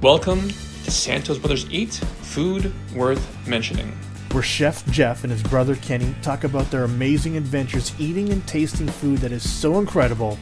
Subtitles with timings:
[0.00, 0.48] Welcome
[0.84, 3.98] to Santos Brothers Eat Food Worth Mentioning.
[4.30, 8.86] where Chef Jeff and his brother Kenny talk about their amazing adventures eating and tasting
[8.86, 10.38] food that is so incredible,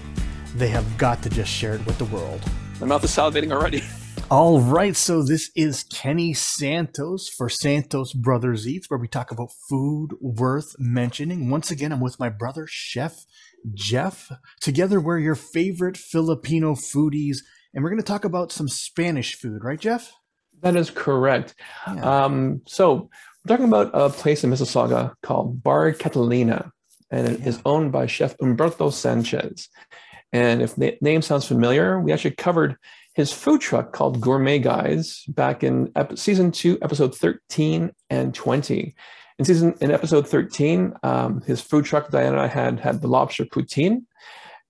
[0.57, 2.43] they have got to just share it with the world.
[2.83, 3.83] My mouth is salivating already.
[4.31, 9.53] All right, so this is Kenny Santos for Santos Brothers Eats, where we talk about
[9.71, 11.49] food worth mentioning.
[11.49, 13.25] Once again, I'm with my brother, Chef
[13.73, 14.31] Jeff.
[14.61, 17.39] Together, we're your favorite Filipino foodies,
[17.77, 20.11] and we're going to talk about some Spanish food, right, Jeff?
[20.63, 21.55] That is correct.
[21.87, 22.25] Yeah.
[22.25, 23.11] Um, so
[23.45, 26.73] we're talking about a place in Mississauga called Bar Catalina,
[27.11, 27.63] and it is Yeah.
[27.67, 29.69] owned by Chef Umberto Sanchez.
[30.33, 32.77] And if the name sounds familiar, we actually covered
[33.15, 38.95] his food truck called Gourmet Guys back in ep- season two, episode 13 and 20.
[39.39, 43.09] In season in episode 13, um, his food truck Diana and I had had the
[43.09, 44.05] lobster poutine.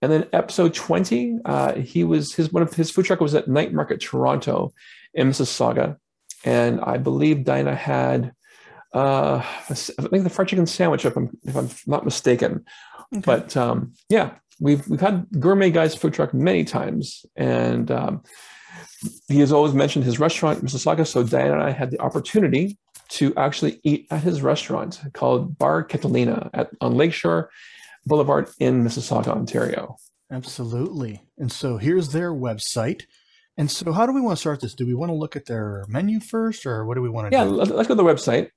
[0.03, 3.49] And then episode 20, uh, he was his one of his food truck was at
[3.49, 4.73] Night Market Toronto
[5.15, 5.97] in Mississauga.
[6.45, 8.33] And I believe Diana had
[8.93, 12.65] uh, I think the fried chicken sandwich, if I'm if I'm not mistaken.
[13.13, 13.21] Okay.
[13.25, 18.23] But um, yeah, we've we've had Gourmet Guys food truck many times, and um,
[19.29, 21.07] he has always mentioned his restaurant, Mississauga.
[21.07, 25.85] So Diana and I had the opportunity to actually eat at his restaurant called Bar
[25.85, 27.51] Catalina at on Lakeshore
[28.07, 29.97] Boulevard in Mississauga, Ontario.
[30.31, 31.23] Absolutely.
[31.39, 33.03] And so here's their website.
[33.59, 34.75] And so, how do we want to start this?
[34.75, 37.37] Do we want to look at their menu first, or what do we want to
[37.37, 37.51] Yeah, do?
[37.51, 38.51] let- let's go to the website.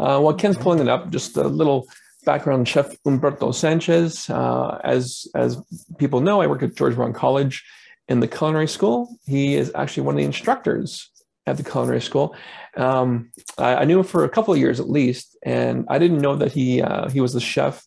[0.00, 1.86] Uh, while Ken's pulling it up, just a little
[2.24, 2.66] background.
[2.68, 5.56] Chef Umberto Sanchez, uh, as as
[5.98, 7.64] people know, I work at George Brown College
[8.08, 9.16] in the culinary school.
[9.26, 11.08] He is actually one of the instructors
[11.46, 12.34] at the culinary school.
[12.76, 16.18] Um, I, I knew him for a couple of years at least, and I didn't
[16.20, 17.86] know that he uh, he was the chef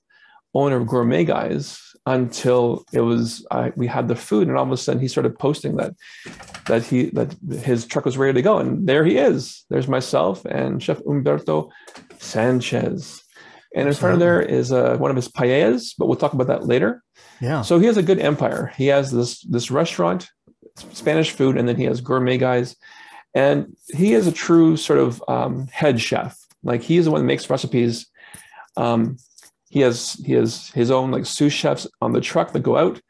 [0.53, 4.72] owner of Gourmet Guys until it was I, we had the food, and all of
[4.72, 5.94] a sudden he started posting that
[6.67, 9.66] that he that his truck was ready to go, and there he is.
[9.69, 11.69] There's myself and Chef Umberto
[12.19, 13.22] Sanchez,
[13.75, 16.47] and in front of there is uh, one of his paellas, but we'll talk about
[16.47, 17.03] that later.
[17.41, 17.62] Yeah.
[17.62, 18.74] So he has a good empire.
[18.75, 20.29] He has this this restaurant,
[20.94, 22.75] Spanish food, and then he has gourmet guys,
[23.34, 26.38] and he is a true sort of um, head chef.
[26.63, 28.07] Like he is the one that makes recipes.
[28.75, 29.18] Um,
[29.69, 33.02] he has he has his own like sous chefs on the truck that go out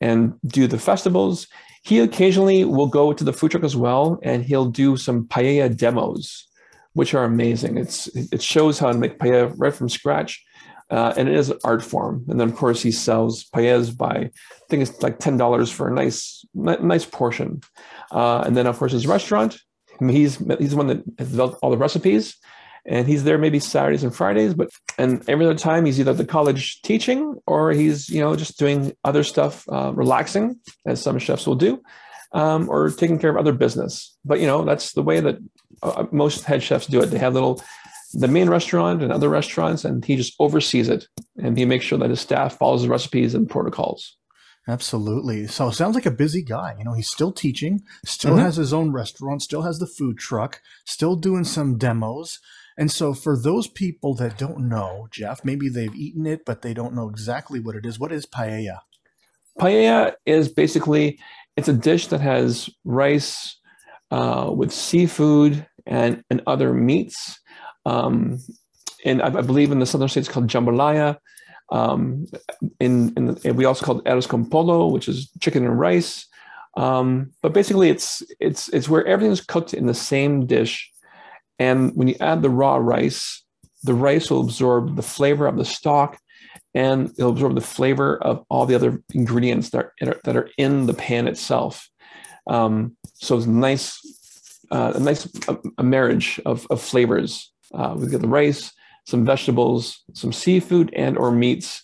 [0.00, 1.46] and do the festivals.
[1.82, 5.74] He occasionally will go to the food truck as well, and he'll do some paella
[5.76, 6.46] demos,
[6.94, 7.76] which are amazing.
[7.78, 10.44] It's it shows how to make paella right from scratch
[10.90, 12.24] uh, and it is an art form.
[12.28, 14.30] And then, of course, he sells paellas by I
[14.68, 17.62] think it's like ten dollars for a nice nice portion.
[18.10, 19.58] Uh, and then, of course, his restaurant.
[20.00, 22.36] I mean, he's he's the one that has developed all the recipes,
[22.86, 24.54] and he's there maybe Saturdays and Fridays.
[24.54, 28.36] But and every other time, he's either at the college teaching or he's you know
[28.36, 31.82] just doing other stuff, uh, relaxing, as some chefs will do.
[32.32, 35.38] Um, or taking care of other business, but you know that's the way that
[35.84, 37.06] uh, most head chefs do it.
[37.06, 37.62] They have little
[38.12, 41.06] the main restaurant and other restaurants, and he just oversees it
[41.36, 44.16] and he makes sure that his staff follows the recipes and protocols.
[44.66, 45.46] Absolutely.
[45.46, 46.74] So it sounds like a busy guy.
[46.78, 48.42] You know, he's still teaching, still Mhm.
[48.42, 52.40] has his own restaurant, still has the food truck, still doing some demos.
[52.76, 56.74] And so for those people that don't know, Jeff, maybe they've eaten it, but they
[56.74, 57.98] don't know exactly what it is.
[57.98, 58.80] What is paella?
[59.60, 61.20] Paella is basically
[61.56, 63.56] it's a dish that has rice
[64.10, 67.38] uh, with seafood and and other meats.
[67.86, 68.38] Um,
[69.04, 71.18] and I, I believe in the southern states called jambalaya.
[71.70, 72.26] Um,
[72.80, 76.26] in in the, we also call it arroz con pollo, which is chicken and rice.
[76.76, 80.90] Um, but basically, it's it's it's where everything is cooked in the same dish,
[81.58, 83.42] and when you add the raw rice,
[83.82, 86.18] the rice will absorb the flavor of the stock,
[86.74, 90.86] and it'll absorb the flavor of all the other ingredients that are that are in
[90.86, 91.88] the pan itself.
[92.46, 93.98] Um, so it's nice,
[94.70, 95.28] uh, a nice
[95.78, 97.52] a, marriage of, of flavors.
[97.72, 98.72] Uh, we get the rice,
[99.06, 101.82] some vegetables, some seafood, and or meats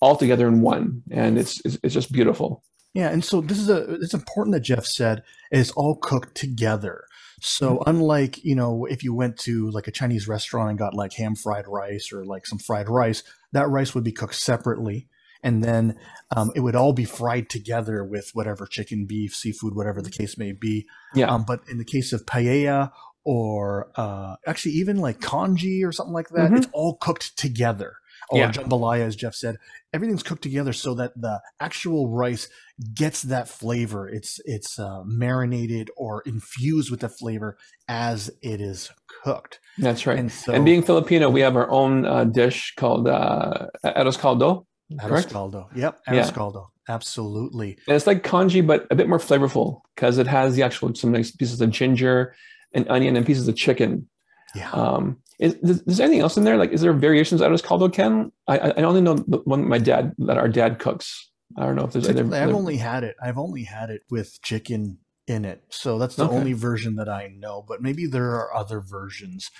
[0.00, 2.62] all together in one, and it's it's, it's just beautiful.
[2.94, 7.04] Yeah, and so this is a it's important that Jeff said it's all cooked together.
[7.44, 11.12] So unlike, you know, if you went to like a Chinese restaurant and got like
[11.14, 15.08] ham fried rice or like some fried rice, that rice would be cooked separately.
[15.42, 15.98] And then
[16.36, 20.38] um, it would all be fried together with whatever chicken, beef, seafood, whatever the case
[20.38, 20.86] may be.
[21.16, 21.26] Yeah.
[21.34, 22.92] Um, but in the case of paella
[23.24, 26.58] or uh, actually even like congee or something like that, Mhm.
[26.58, 27.96] it's all cooked together.
[28.30, 28.52] Or Yeah.
[28.52, 29.56] jambalaya, as Jeff said,
[29.92, 32.48] everything's cooked together so that the actual rice
[32.94, 34.08] gets that flavor.
[34.08, 37.56] It's it's uh, marinated or infused with the flavor
[37.88, 38.90] as it is
[39.24, 39.60] cooked.
[39.78, 40.18] That's right.
[40.18, 44.66] And so, and being Filipino, we have our own uh, dish called uh, arroz caldo,
[45.00, 45.32] correct?
[45.32, 46.12] Arroz Yep, Yeah.
[46.14, 46.68] arroz caldo.
[46.88, 47.78] Absolutely.
[47.86, 51.12] And it's like congee, but a bit more flavorful because it has the actual some
[51.12, 52.34] nice pieces of ginger
[52.74, 54.08] and onion and pieces of chicken.
[54.54, 54.70] Yeah.
[54.72, 56.56] Um, is, is, is there anything else in there?
[56.56, 58.32] Like, is there variations out of caldo, Ken?
[58.46, 61.30] I, I I only know the one my dad that our dad cooks.
[61.56, 62.24] I don't know if there's other.
[62.24, 63.16] I've other- only had it.
[63.22, 66.34] I've only had it with chicken in it, so that's the Okay.
[66.36, 67.64] only version that I know.
[67.66, 69.50] But maybe there are other versions.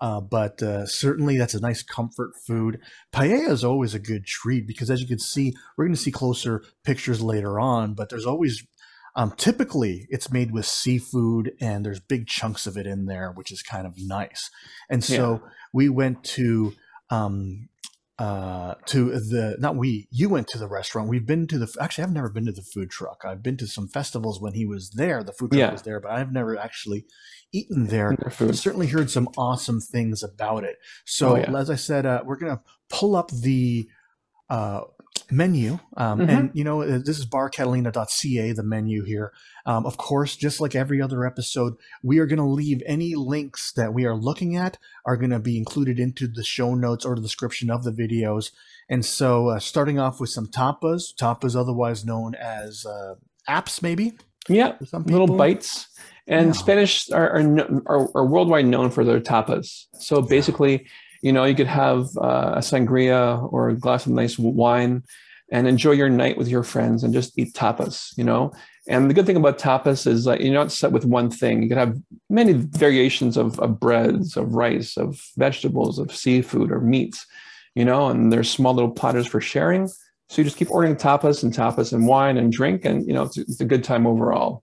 [0.00, 2.78] Uh, but uh, certainly, that's a nice comfort food.
[3.12, 6.12] Paella is always a good treat because, as you can see, we're going to see
[6.12, 7.94] closer pictures later on.
[7.94, 8.64] But there's always,
[9.16, 13.50] um, typically, it's made with seafood, and there's big chunks of it in there, which
[13.50, 14.50] is kind of nice.
[14.88, 16.74] And so we went to
[17.10, 17.68] um,
[18.18, 22.02] uh, to the not we you went to the restaurant we've been to the actually
[22.02, 24.90] i've never been to the food truck i've been to some festivals when he was
[24.90, 25.70] there the food truck Yeah.
[25.70, 27.06] was there but i've never actually
[27.52, 28.16] eaten there
[28.52, 31.56] certainly heard some awesome things about it so Oh, yeah.
[31.56, 32.60] as i said uh, we're gonna
[32.90, 33.88] pull up the
[34.50, 34.80] uh,
[35.30, 36.28] menu um, Mhm.
[36.28, 39.32] and you know uh, this is barcatalina.ca the menu here
[39.66, 43.72] um, of course just like every other episode we are going to leave any links
[43.72, 47.14] that we are looking at are going to be included into the show notes or
[47.14, 48.50] the description of the videos
[48.88, 53.14] and so uh, starting off with some tapas tapas otherwise known as uh,
[53.48, 54.12] apps maybe
[54.48, 55.88] Yeah, some little bites.
[56.26, 56.52] And Yeah.
[56.52, 59.86] Spanish are, are, are, are worldwide known for their tapas.
[60.00, 60.86] So basically,
[61.22, 65.02] you know, you could have uh, a sangria or a glass of nice wine
[65.50, 68.52] and enjoy your night with your friends and just eat tapas, you know?
[68.88, 71.62] And the good thing about tapas is that you're not set with one thing.
[71.62, 71.96] You could have
[72.30, 77.26] many variations of, of breads, of rice, of vegetables, of seafood or meats,
[77.74, 79.88] you know, and there's small little platters for sharing.
[80.30, 83.22] So you just keep ordering tapas and tapas and wine and drink, and you know
[83.22, 84.62] it's, it's a good time overall.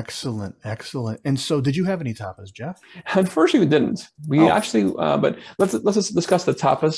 [0.00, 2.76] Excellent excellent and so did you have any tapas jeff
[3.14, 4.00] Unfortunately, we didn't.
[4.32, 4.48] We Oh.
[4.58, 6.96] actually, uh, but let's let's just discuss the tapas.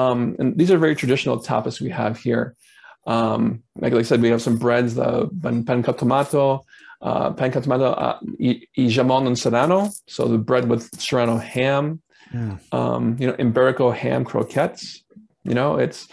[0.00, 2.44] Um, and these are very traditional tapas we have here.
[3.06, 6.64] Um, like, like I said, we have some breads, the pan, tomato,
[7.08, 9.78] uh, pan tomato uh, y, y jamon and serrano.
[10.14, 12.00] So the bread with serrano ham.
[12.32, 12.58] Mm.
[12.78, 14.82] Um, you know, Iberico ham croquettes.
[15.44, 16.08] You know, it's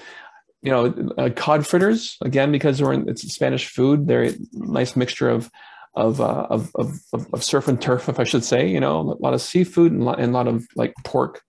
[0.65, 0.81] you know
[1.17, 3.97] uh, cod fritters again because we're in, it's Spanish food.
[4.07, 4.33] They're a
[4.79, 5.49] nice mixture of
[5.93, 8.67] of, uh, of of of of surf and turf, if I should say.
[8.67, 11.41] You know, a lot of seafood and a lot, and a lot of like pork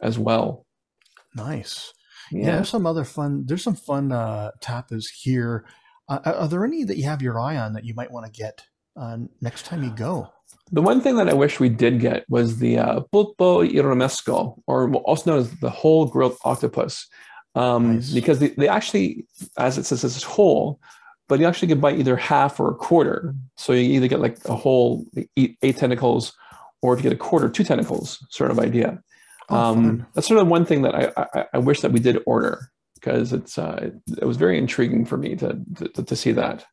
[0.00, 0.64] as well.
[1.34, 1.92] nice
[2.32, 2.46] yeah.
[2.46, 2.54] Yeah.
[2.56, 5.64] there's some other fun there's some fun uh, tapas here
[6.08, 8.26] uh, are are there any that you have your eye on that you might want
[8.26, 8.62] to get
[8.96, 10.32] uh, next time you go
[10.72, 14.54] The one thing that I wish we did get was the uh, pulpo y romesco,
[14.66, 17.06] or also known as the whole grilled octopus,
[17.56, 18.12] um, Nice.
[18.14, 19.26] because they, they actually,
[19.58, 20.78] as it says, it's whole,
[21.30, 23.32] but you actually can buy either half or a quarter.
[23.56, 25.06] So you either get like a whole
[25.36, 26.34] eight, eight tentacles,
[26.82, 29.00] or if you get a quarter, two tentacles, sort of idea.
[29.48, 32.20] Oh, um, that's sort of one thing that I, I, I wish that we did
[32.26, 36.32] order because it's uh, it, it was very intriguing for me to to, to see
[36.32, 36.66] that.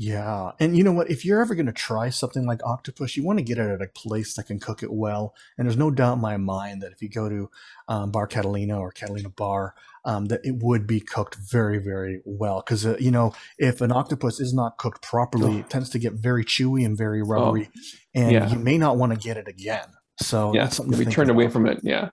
[0.00, 0.52] Yeah.
[0.60, 1.10] And you know what?
[1.10, 3.82] If you're ever going to try something like octopus, you want to get it at
[3.82, 5.34] a place that can cook it well.
[5.58, 7.50] And there's no doubt in my mind that if you go to
[7.88, 9.74] um, Bar Catalina or Catalina Bar,
[10.04, 12.62] um, that it would be cooked very, very well.
[12.64, 15.58] Because, uh, you know, if an octopus is not cooked properly, Oh.
[15.58, 17.68] it tends to get very chewy and very rubbery.
[18.14, 18.48] and yeah.
[18.48, 19.86] you may not want to get it again.
[20.22, 21.80] So yeah, that's we turned away from it.
[21.82, 22.10] Yeah,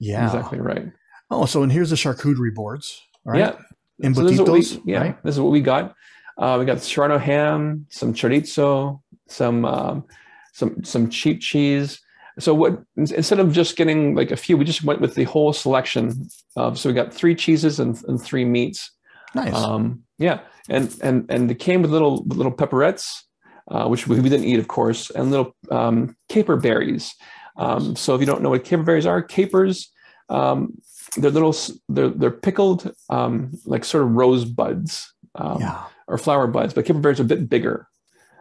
[0.00, 0.24] Yeah.
[0.26, 0.86] exactly right.
[1.30, 3.02] Oh, so and here's the charcuterie boards.
[3.24, 3.38] Right?
[3.40, 3.56] Yeah.
[4.00, 5.24] In So what we, Botitos, yeah, right?
[5.24, 5.94] this is what we got.
[6.38, 10.04] Uh, we got serrano ham, some chorizo, some um,
[10.52, 12.00] some some cheap cheese.
[12.38, 15.52] So what instead of just getting like a few, we just went with the whole
[15.52, 16.28] selection.
[16.56, 18.92] Of, so we got three cheeses and, and three meats.
[19.34, 19.54] Nice.
[19.54, 23.22] Um, yeah, and and and it came with little little pepperettes,
[23.70, 27.14] uh, which we, we didn't eat, of course, and little um, caper berries.
[27.56, 29.90] Um, so if you don't know what caper berries are, capers,
[30.28, 30.78] um,
[31.16, 31.56] they're little,
[31.88, 35.84] they're they're pickled um, like sort of rose buds um, yeah.
[36.08, 37.86] Or flower buds, but berries are a bit bigger.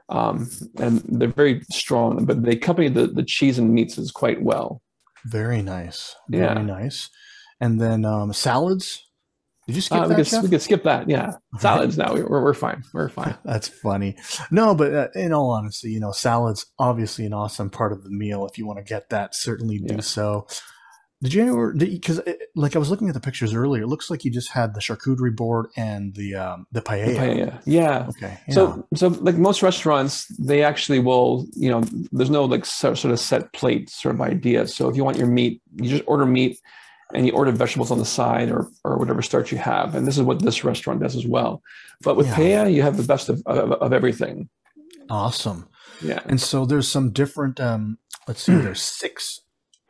[0.10, 4.42] Um, and they're very strong, but they accompany the, the cheese and meats is quite
[4.42, 4.82] well.
[5.26, 6.16] Very nice.
[6.30, 6.54] Yeah.
[6.54, 7.10] Very nice.
[7.60, 9.04] And then um, salads.
[9.68, 10.44] Did you skip Uh, we, that, could, Jeff?
[10.44, 11.10] we could skip that.
[11.10, 12.14] Yeah, salads now.
[12.14, 12.84] We're, we're fine.
[12.94, 13.36] We're fine.
[13.44, 14.16] That's funny.
[14.50, 18.10] No, but uh, in all honesty, you know, salads obviously an awesome part of the
[18.10, 18.48] meal.
[18.48, 20.00] If you want to get that, certainly do Yeah.
[20.00, 20.48] so.
[21.24, 21.74] Did you ever?
[21.74, 22.22] Because
[22.56, 24.80] like I was looking at the pictures earlier, it looks like you just had the
[24.80, 27.16] charcuterie board and the um, the paella.
[27.18, 27.62] Paella.
[27.66, 28.06] Yeah.
[28.10, 28.38] Okay.
[28.48, 28.54] Yeah.
[28.54, 31.82] So, so like most restaurants, they actually will, you know,
[32.12, 34.68] there's no like sort of set plate sort of idea.
[34.68, 36.60] So if you want your meat, you just order meat
[37.16, 39.96] and you order vegetables on the side or, or whatever starch you have.
[39.96, 41.64] And this is what this restaurant does as well.
[42.02, 42.36] But with Yeah.
[42.36, 44.50] paella, you have the best of, of, of everything.
[45.10, 45.68] awesome.
[46.04, 46.20] Yeah.
[46.26, 47.60] And so there's some different.
[47.60, 47.98] Um,
[48.28, 48.54] let's see.
[48.54, 49.42] There's six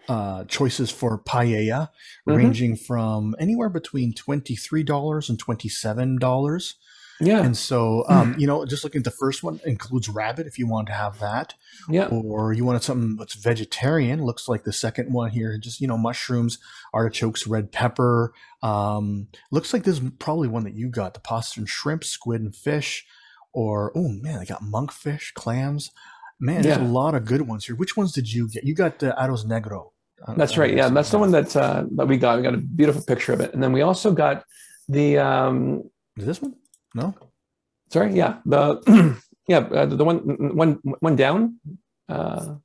[0.08, 1.90] uh, choices for paella,
[2.28, 2.36] Mhm.
[2.38, 6.76] ranging from anywhere between twenty three dollars and twenty seven dollars.
[7.20, 10.60] Yeah, And so, um, you know, just looking at the first one includes rabbit if
[10.60, 11.56] you want to have that,
[11.90, 14.24] yeah, or you wanted something that's vegetarian.
[14.24, 16.60] Looks like the second one here, just you know, mushrooms,
[16.94, 18.34] artichokes, red pepper.
[18.62, 22.40] Um, looks like this is probably one that you got: the pasta and shrimp, squid
[22.42, 23.04] and fish,
[23.52, 25.90] or oh man, they got monkfish, clams.
[26.40, 27.76] Man, there's a lot of good ones here.
[27.76, 28.64] Which ones did you get?
[28.64, 29.90] You got the Arroz Negro.
[30.36, 30.74] That's right.
[30.76, 32.38] Yeah, that's the one that uh, that we got.
[32.38, 34.44] We got a beautiful picture of it, and then we also got
[34.90, 35.84] the um,
[36.18, 36.56] Is this one?
[36.96, 37.14] No.
[37.92, 38.82] sorry, yeah, the
[39.48, 40.18] yeah, uh, the one
[40.56, 41.60] one one down.
[42.10, 42.56] Uh,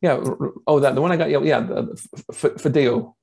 [0.00, 0.20] yeah.
[0.66, 1.30] Oh, that the one I got.
[1.30, 1.60] Yeah, yeah.
[1.60, 1.88] The
[2.32, 3.14] f- f- Fideo.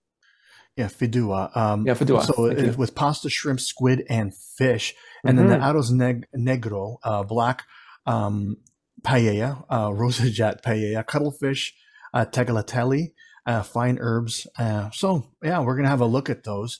[0.78, 1.56] Yeah, fidua.
[1.58, 2.24] Um, Yeah, fidua.
[2.24, 2.72] So Thank you.
[2.78, 4.96] with pasta, shrimp, squid, and fish,
[5.26, 5.62] and then the Mhm.
[5.74, 7.64] Arroz neg- Negro, uh, black
[8.06, 8.56] um,
[9.04, 11.74] paella, uh, rosajat paella, cuttlefish,
[12.14, 13.12] uh, tagliatelle,
[13.50, 14.36] uh, fine herbs.
[14.64, 15.08] Uh, so
[15.50, 16.72] yeah, we're gonna have a look at those,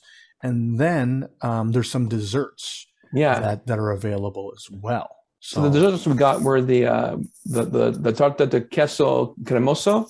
[0.42, 2.86] and then um, there's some desserts
[3.22, 3.36] Yeah.
[3.44, 5.10] that, that are available as well.
[5.40, 7.16] So the desserts we got were the uh,
[7.54, 10.06] the the the torta de queso cremoso,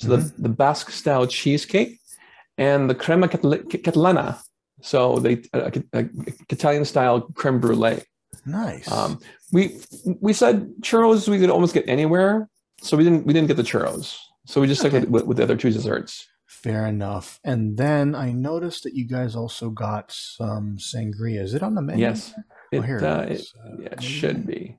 [0.00, 1.92] so the, the Basque style cheesecake,
[2.58, 4.28] and the crema catalana,
[4.82, 6.04] so the uh, uh,
[6.50, 8.00] Italian style creme brulee.
[8.44, 8.86] nice.
[8.92, 9.18] Um,
[9.56, 9.62] we
[10.26, 12.34] we said churros we could almost get anywhere,
[12.82, 14.18] so we didn't we didn't get the churros.
[14.46, 15.00] So we just stuck Okay.
[15.04, 16.26] with, with, with the other two desserts.
[16.46, 17.40] Fair enough.
[17.44, 21.40] And then I noticed that you guys also got some sangria.
[21.40, 22.02] Is it on the menu?
[22.04, 23.52] Yes, Oh, it, here uh, it is.
[23.64, 24.78] Uh, yeah, it should be.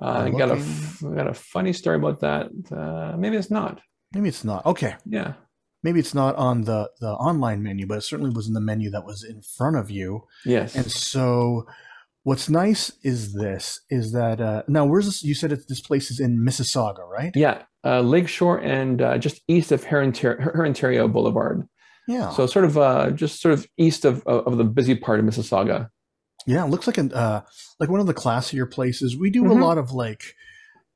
[0.00, 0.62] Uh, I got a looking.
[0.64, 2.50] f- I got a funny story about that.
[2.72, 3.80] Uh, maybe it's not.
[4.12, 4.66] Maybe it's not.
[4.66, 4.96] Okay.
[5.06, 5.34] Yeah.
[5.82, 8.90] maybe it's not on the the online menu, but it certainly was in the menu
[8.90, 10.24] that was in front of you.
[10.44, 10.74] Yes.
[10.74, 11.66] And so,
[12.24, 15.22] what's nice is this: is that uh, now where's this?
[15.22, 17.32] You said it, this place is in Mississauga, right?
[17.36, 21.66] Yeah, uh, Lakeshore and uh, just east of Heron-Ter- Hurontario Boulevard.
[22.08, 22.30] Yeah.
[22.30, 25.88] So sort of uh, just sort of east of, of the busy part of Mississauga.
[26.46, 27.42] yeah, it looks like an uh,
[27.80, 29.16] like one of the classier places.
[29.16, 29.50] We do Mhm.
[29.60, 30.34] a lot of like,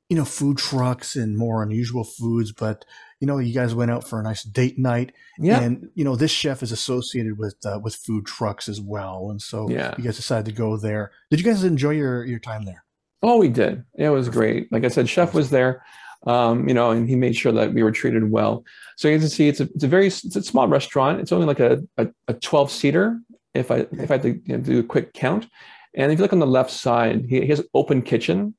[0.09, 2.85] you know, food trucks and more unusual foods, but
[3.19, 6.15] you know, you guys went out for a nice date night, Yeah, and you know,
[6.15, 9.93] this chef is associated with uh, with food trucks as well, and so Yeah.
[9.97, 11.11] you guys decided to go there.
[11.31, 12.83] Did you guys enjoy your your time there?
[13.21, 13.83] oh, we did.
[13.97, 14.71] It was great.
[14.71, 15.83] Like I said, chef was there,
[16.25, 18.63] um, you know, and he made sure that we were treated well.
[18.97, 21.19] So you can see it's a it's a very it's a small restaurant.
[21.19, 23.19] It's only like a a, a twelve seater.
[23.53, 25.47] If I if I had to you know, do a quick count,
[25.95, 28.55] and if you look on the left side, he, he has an open kitchen,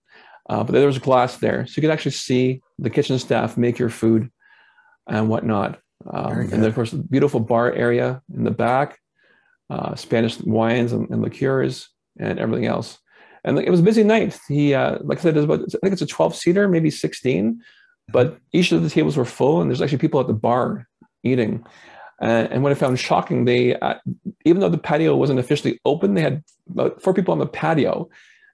[0.49, 3.90] uh, but there's glass there, so you can actually see the kitchen staff make your
[3.90, 4.31] food
[5.07, 5.79] and whatnot.
[6.09, 8.99] Um, and then, of course, the beautiful bar area in the back,
[9.69, 12.99] uh, Spanish wines and, and liqueurs and everything else.
[13.44, 14.38] And it was a busy night.
[14.49, 17.61] He, uh, like I said, it's about, I think it's a 12 seater, maybe 16,
[18.12, 20.87] but each of the tables were full, and there's actually people at the bar
[21.23, 21.64] eating.
[22.20, 23.94] Uh, and what I found shocking, they, uh,
[24.44, 28.11] even though the patio wasn't officially open, they had about four people on the patio.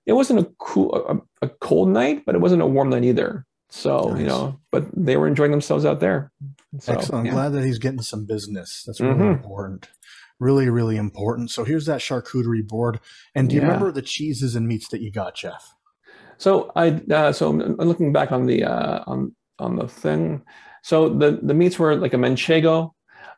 [0.06, 0.94] It wasn't a cool,
[1.42, 3.44] a, a cold night, but it wasn't a warm night either.
[3.68, 6.30] So you know, but they were enjoying themselves out there.
[6.78, 7.20] So, Excellent.
[7.20, 7.32] I'm yeah.
[7.32, 8.84] glad that he's getting some business.
[8.86, 9.32] That's really Mhm.
[9.32, 9.88] important.
[10.38, 11.50] Really, really important.
[11.50, 13.00] So here's that charcuterie board.
[13.34, 13.68] And do you Yeah.
[13.68, 15.74] remember the cheeses and meats that you got, Jeff?
[16.38, 20.42] So I uh, so I'm looking back on the uh, on on the thing.
[20.82, 22.90] So the the meats were like a manchego.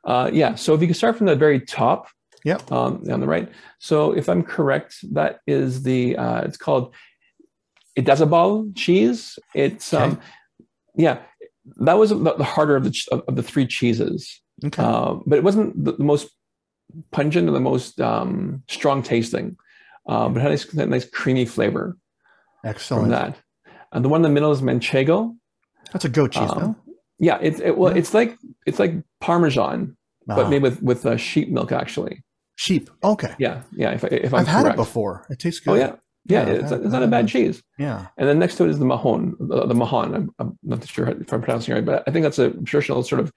[0.05, 0.57] Uh, yeah.
[0.57, 2.09] So if you can start from the very top,
[2.45, 2.73] Yep.
[2.73, 3.49] um, on the right.
[3.79, 6.95] So if I'm correct, that is the uh, it's called
[7.97, 9.39] idiazabal cheese.
[9.55, 10.21] It's um,
[10.97, 11.21] yeah,
[11.77, 14.83] that was the, the harder of the of, of the three cheeses, Okay.
[14.83, 16.31] um, but it wasn't the, the most
[17.11, 19.57] pungent and the most um, strong tasting.
[20.07, 21.97] Um, but had a nice, nice creamy flavor
[22.63, 23.11] from Excellent.
[23.11, 23.37] that.
[23.93, 25.37] And the one in the middle is manchego.
[25.93, 26.77] That's a goat cheese, Um, no?
[27.19, 27.99] Yeah, it's it, well, Yeah.
[27.99, 32.23] it's like it's like parmesan, but Ah, made with with uh, sheep milk actually.
[32.57, 32.89] sheep.
[33.03, 33.35] Okay.
[33.39, 33.91] Yeah, yeah.
[33.93, 35.27] If, I, if I'm I've had it before.
[35.31, 35.71] It tastes good.
[35.73, 36.47] Oh yeah, yeah.
[36.47, 37.63] Yeah, it's, I've it's not a bad cheese.
[37.79, 38.07] Yeah.
[38.17, 40.15] And then next to it is the mahon, the, the mahan.
[40.15, 43.03] I'm, I'm not sure if I'm pronouncing it right, but I think that's a traditional
[43.03, 43.33] sort of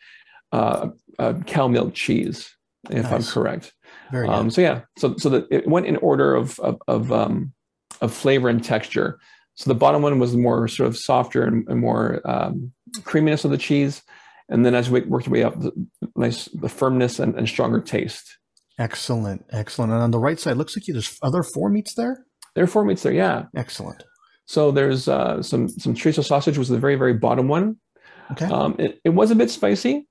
[0.52, 0.90] uh,
[1.20, 2.56] uh, cow milk cheese,
[2.90, 3.74] if I'm correct.
[4.12, 4.34] Very good.
[4.34, 7.54] Um, so yeah, so so that it went in order of of of, um,
[8.02, 9.20] of flavor and texture.
[9.56, 12.72] So the bottom one was more sort of softer and, and more um,
[13.04, 14.02] creaminess of the cheese,
[14.50, 15.72] and then as we worked our way up, the
[16.16, 18.38] nice the firmness and, and stronger taste.
[18.80, 19.46] Excellent.
[19.52, 19.92] Excellent.
[19.92, 22.26] And on the right side, looks like you there's other four meats there.
[22.56, 23.46] There are four meats there, yeah.
[23.56, 24.04] Excellent.
[24.46, 27.78] So there's uh, some some chorizo sausage was the very very bottom one.
[28.32, 28.46] Okay.
[28.46, 30.08] Um, it, it was a bit spicy,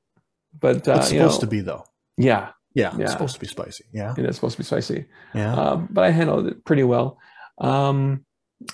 [0.59, 1.85] but uh, it's you supposed know, to be, though.
[2.19, 3.03] Yeah, Yeah, Yeah.
[3.05, 3.85] It's supposed to be spicy.
[3.93, 4.15] Yeah.
[4.17, 5.07] it is supposed to be spicy.
[5.35, 5.55] Yeah.
[5.55, 7.19] Uh, but I handled it pretty well.
[7.61, 8.25] Um,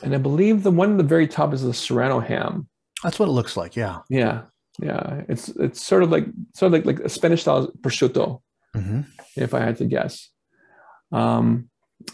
[0.03, 2.69] and I believe the one at the very top is the serrano ham.
[3.03, 3.77] That's what it looks like.
[3.77, 4.01] Yeah.
[4.11, 4.43] Yeah.
[4.79, 8.43] Yeah, it's it's sort of like sort of like like a Spanish style prosciutto,
[8.75, 9.01] hmm
[9.35, 10.29] if I had to guess.
[11.13, 11.71] Um,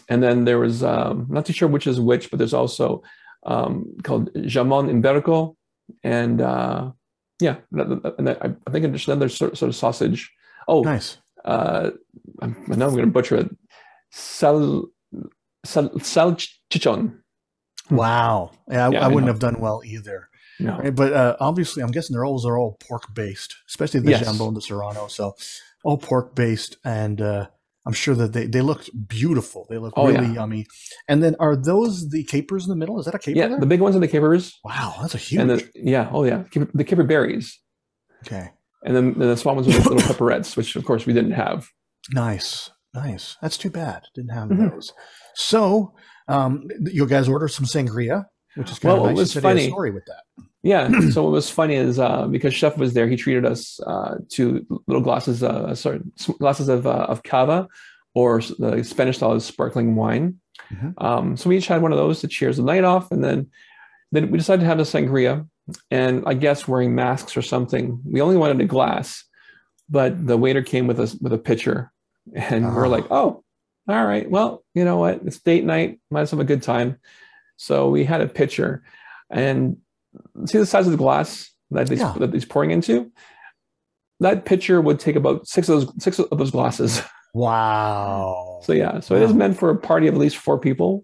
[0.07, 3.03] and then there was um, not too sure which is which, but there's also
[3.45, 5.55] um, called jamon iberico,
[6.03, 6.91] and uh,
[7.41, 10.31] yeah, and I, I think there's another sort, sort of sausage.
[10.67, 11.17] Oh, Nice.
[11.45, 11.91] Uh,
[12.41, 13.49] I'm, I know I'm going to butcher it.
[14.11, 14.85] Sal,
[15.65, 17.17] sal, salchichon.
[17.89, 18.51] Wow.
[18.69, 19.33] Yeah, I, Yeah, I I wouldn't know.
[19.33, 20.27] have done well either.
[20.59, 20.77] No.
[20.77, 20.95] Right?
[20.95, 24.23] But uh, obviously, I'm guessing they're always are all pork based, especially the Yes.
[24.27, 25.07] jambon de serrano.
[25.07, 25.35] So
[25.83, 27.47] all pork based, and uh,
[27.85, 29.65] I'm sure that they, they looked beautiful.
[29.69, 30.33] They look Oh, really yeah.
[30.33, 30.67] yummy.
[31.09, 32.99] And then are those the capers in the middle?
[32.99, 33.37] Is that a caper?
[33.37, 33.59] Yeah, there?
[33.59, 35.41] the big ones are the capers, wow, that's a huge.
[35.41, 37.59] and the yeah, oh yeah, the caper berries,
[38.25, 38.51] okay,
[38.85, 41.67] and then the small ones the little pepperettes, which of course we didn't have.
[42.11, 43.37] nice, nice.
[43.41, 44.03] That's too bad.
[44.15, 44.71] Didn't have Mhm.
[44.71, 44.93] those.
[45.35, 45.93] So
[46.27, 48.25] um, you guys ordered some sangria,
[48.55, 49.19] which is kind Well, of it nice.
[49.19, 49.67] was said a funny.
[49.69, 50.23] story with that.
[50.63, 50.89] Yeah.
[51.11, 54.65] so what was funny is uh, because chef was there, he treated us uh, to
[54.87, 55.99] little glasses, uh, sorry,
[56.39, 57.67] glasses of uh, of cava,
[58.15, 60.39] or the Spanish style is sparkling wine.
[60.73, 60.93] Mhm.
[61.03, 63.47] Um, so we each had one of those to cheers the night off, and then
[64.11, 65.47] then we decided to have the sangria.
[65.91, 69.23] And I guess wearing masks or something, we only wanted a glass,
[69.89, 71.91] but the waiter came with us with a pitcher,
[72.35, 72.89] and we're Ah.
[72.89, 73.43] like, oh,
[73.87, 75.21] all right, well, you know what?
[75.25, 76.97] It's date night, might as well have a good time.
[77.57, 78.83] So we had a pitcher,
[79.29, 79.77] and
[80.45, 82.13] see the size of the glass that he's, Yeah.
[82.19, 83.11] that he's pouring into.
[84.19, 87.01] That pitcher would take about six of those six of those glasses.
[87.35, 88.59] Wow.
[88.63, 91.03] So yeah, so it is meant for a party of at least four people,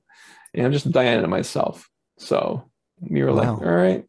[0.53, 1.89] and I'm just Diana and myself.
[2.19, 2.69] So
[3.01, 4.05] we were like, all right,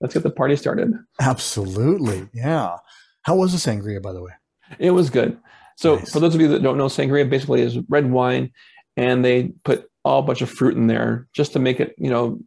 [0.00, 0.92] let's get the party started.
[1.20, 2.28] Absolutely.
[2.34, 2.76] Yeah.
[3.22, 4.32] How was the sangria, by the way?
[4.78, 5.38] It was good.
[5.76, 6.12] So Nice.
[6.12, 8.52] for those of you that don't know, sangria basically is red wine,
[8.96, 12.10] and they put all a bunch of fruit in there just to make it, you
[12.10, 12.38] know,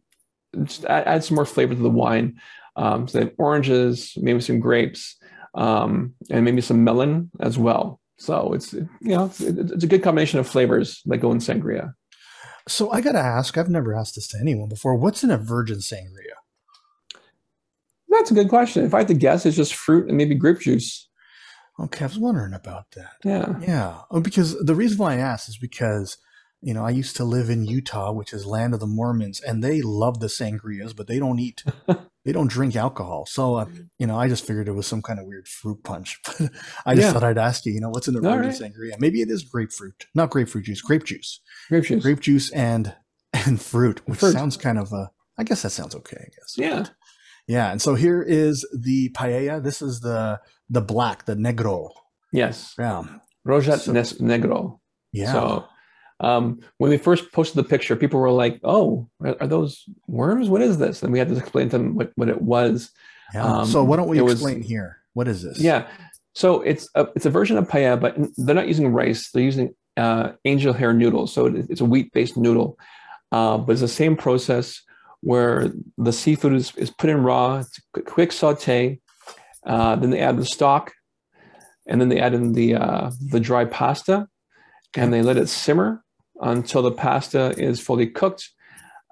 [0.64, 2.40] just add, add some more flavor to the wine.
[2.76, 5.16] Um, so they have oranges, maybe some grapes,
[5.54, 8.00] um, and maybe some melon as well.
[8.18, 11.94] So it's you know it's, it's a good combination of flavors that go in sangria.
[12.66, 14.94] So I got to ask, I've never asked this to anyone before.
[14.96, 16.33] What's in a virgin sangria?
[18.24, 18.86] That's a good question.
[18.86, 21.08] If I had to guess, it's just fruit and maybe grape juice.
[21.78, 23.12] Okay, I was wondering about that.
[23.22, 23.58] Yeah.
[23.60, 26.16] Yeah, oh, because the reason why I asked is because
[26.62, 29.62] you know I used to live in Utah, which is land of the Mormons, and
[29.62, 31.62] they love the sangrias, but they don't eat,
[32.24, 33.26] they don't drink alcohol.
[33.26, 33.66] So uh,
[33.98, 36.18] you know, I just figured it was some kind of weird fruit punch.
[36.86, 37.12] I just Yeah.
[37.12, 37.72] thought I'd ask you.
[37.74, 38.58] You know, what's in the virgin right.
[38.72, 38.98] sangria?
[38.98, 42.02] Maybe it is grapefruit, not grapefruit juice, grape juice, Grape juice.
[42.02, 42.94] grape juice and
[43.34, 44.32] and fruit, which Fruit.
[44.32, 46.16] sounds kind of uh, I guess that sounds okay.
[46.18, 46.54] I guess.
[46.56, 46.86] Yeah.
[47.46, 49.62] Yeah, and so here is the paella.
[49.62, 51.90] This is the the black, the negro.
[52.32, 52.74] Yes.
[52.78, 53.04] Yeah,
[53.46, 53.92] Rosat So-
[54.24, 54.78] Negro.
[55.12, 55.32] yeah.
[55.32, 55.64] So
[56.20, 60.48] um, when we first posted the picture, people were like, "Oh, are, are those worms?
[60.48, 62.90] What is this?" And we had to explain to them what, what it was.
[63.34, 63.44] yeah.
[63.44, 64.98] um, so why don't we it was- explain here?
[65.12, 65.60] What is this?
[65.60, 65.86] Yeah.
[66.34, 69.30] So it's a, it's a version of paella, but they're not using rice.
[69.30, 71.32] They're using uh, angel hair noodles.
[71.32, 72.76] So it- it's a wheat based noodle,
[73.30, 74.82] uh, but it's the same process
[75.24, 79.00] where the seafood is, is put in raw, it's a quick, saute.
[79.66, 80.92] Uh, then they add the stock,
[81.86, 84.28] and then they add in the uh, the dry pasta,
[84.94, 86.04] and they let it simmer
[86.40, 88.50] until the pasta is fully cooked.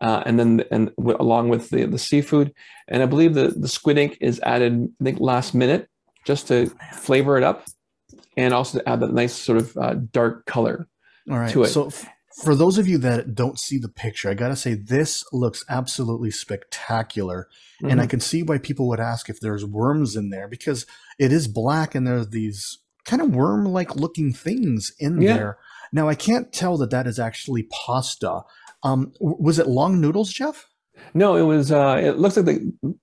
[0.03, 2.53] Uh, and then and w- along with the, the seafood,
[2.89, 5.89] and I believe the, the squid ink is added I think last minute
[6.27, 7.65] just to flavor it up,
[8.37, 10.87] and also to add that nice sort of uh, dark color.
[11.31, 11.51] All right.
[11.53, 11.69] to it.
[11.69, 12.07] So f-
[12.43, 16.31] for those of you that don't see the picture, I gotta say this looks absolutely
[16.31, 17.49] spectacular,
[17.83, 18.11] and I Mhm.
[18.11, 20.87] can see why people would ask if there's worms in there because
[21.19, 25.37] it is black and there's these kind of worm-like looking things in Yeah.
[25.37, 25.59] there.
[25.93, 28.43] Now I can't tell that that is actually pasta.
[28.83, 30.67] Um, was it long noodles, Jeff?
[31.15, 31.73] no, it was.
[31.73, 32.61] Uh, it looks like they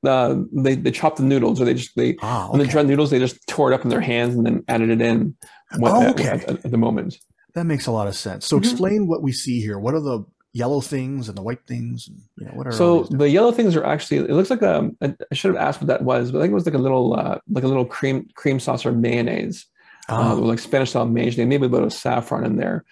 [0.08, 2.72] uh, they they chopped the noodles, or they just they Ah, when they okay.
[2.72, 5.36] dried noodles, they just tore it up in their hands and then added it in.
[5.78, 6.28] when- Oh, okay.
[6.30, 7.20] at, at the moment.
[7.56, 8.46] That makes a lot of sense.
[8.46, 8.60] So Mhm.
[8.60, 9.80] explain what we see here.
[9.80, 12.08] What are the yellow things and the white things?
[12.08, 14.18] And, you know, what are So the yellow things are actually.
[14.18, 14.92] It looks like a.
[15.02, 17.14] I should have asked what that was, but I think it was like a little
[17.14, 19.66] uh, like a little cream cream sauce or mayonnaise,
[20.10, 22.86] uh, Oh, like Spanish style mayonnaise, maybe a bit of saffron in there.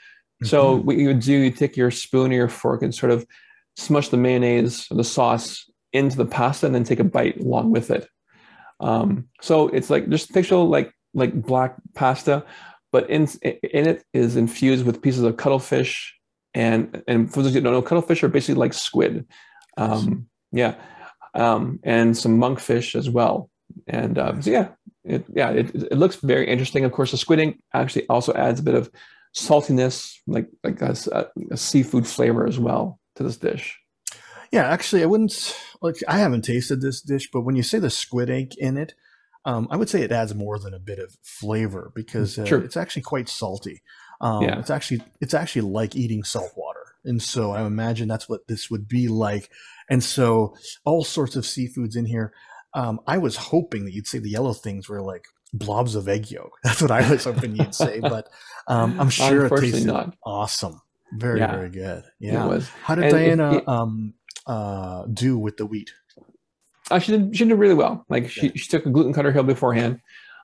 [0.43, 0.83] So mhm.
[0.85, 3.25] what you would do, you take your spoon or your fork and sort of
[3.75, 7.71] smush the mayonnaise or the sauce into the pasta, and then take a bite along
[7.71, 8.07] with it.
[8.79, 12.45] Um, so it's like just picture like like black pasta,
[12.97, 16.15] but in in it is infused with pieces of cuttlefish,
[16.55, 19.27] and and for those who don't know, cuttlefish are basically like squid.
[19.77, 20.73] Um, yeah,
[21.35, 23.51] um, and some monkfish as well.
[23.85, 24.69] And uh, so yeah,
[25.03, 26.85] it, yeah, it, it looks very interesting.
[26.85, 28.89] Of course, the squid ink actually also adds a bit of
[29.35, 33.77] saltiness, like like a, a- a seafood flavor as well to this dish.
[34.51, 35.97] Yeah, actually, I wouldn't like.
[36.07, 38.95] I haven't tasted this dish, but when you say the squid ink in it,
[39.47, 42.61] um, I would say it adds more than a bit of flavor because uh, Sure.
[42.63, 43.81] it's actually quite salty.
[44.21, 44.59] Um, Yeah.
[44.59, 48.69] It's actually it's actually like eating salt water, and so I imagine that's what this
[48.69, 49.49] would be like.
[49.89, 50.55] And so
[50.85, 52.33] all sorts of seafoods in here.
[52.73, 56.29] Um, I was hoping that you'd say the yellow things were like blobs of egg
[56.29, 56.51] yolk.
[56.63, 58.27] That's what I was hoping you'd say, but
[58.67, 60.15] um, I'm sure it tasted not.
[60.23, 60.81] awesome.
[61.13, 61.51] Very Yeah.
[61.55, 61.99] very good.
[61.99, 62.59] It Yeah.
[62.83, 64.13] How did And Diana you- um,
[64.45, 65.91] uh, do with the wheat?
[66.89, 67.35] Uh, she did.
[67.35, 68.05] She did really well.
[68.09, 68.51] Like she, Yeah.
[68.55, 69.99] she took a gluten cutter hill beforehand.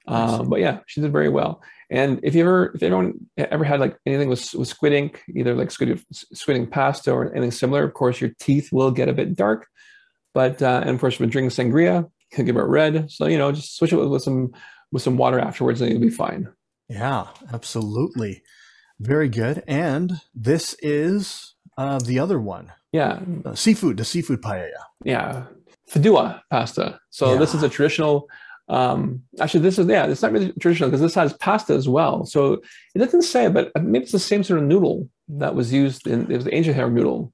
[0.08, 1.62] Um, but yeah, she did very well.
[1.90, 5.54] And if you ever, if everyone ever had like anything with, with squid ink, either
[5.56, 9.14] like squid, squid ink pasta or anything similar, of course, your teeth will get a
[9.14, 9.68] bit dark.
[10.34, 13.12] But uh, and of course, with drinking sangria, can get it red.
[13.12, 14.52] So you know, just switch it with, with some
[14.92, 16.50] with some water afterwards, and you'll be fine.
[16.90, 18.44] Yeah, absolutely.
[19.00, 19.64] Very good.
[19.68, 24.70] And this is uh, the other one, Yeah, uh, seafood, the seafood paella.
[25.04, 25.46] yeah,
[25.90, 27.00] fedua pasta.
[27.10, 28.30] So this is a traditional.
[28.70, 32.26] Um, actually, this is yeah, it's not really traditional because this has pasta as well.
[32.26, 32.62] So
[32.96, 36.32] it doesn't say, but maybe it's the same sort of noodle that was used in
[36.32, 37.34] it was the angel hair noodle